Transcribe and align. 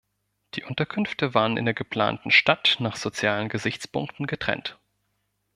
Die 0.55 0.63
Unterkünfte 0.63 1.35
waren 1.35 1.57
in 1.57 1.65
der 1.65 1.75
geplanten 1.75 2.31
Stadt 2.31 2.77
nach 2.79 2.95
sozialen 2.95 3.49
Gesichtspunkten 3.49 4.25
getrennt. 4.25 4.79